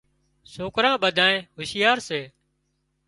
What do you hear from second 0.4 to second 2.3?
سوڪران ٻڌانئين هوشيار سي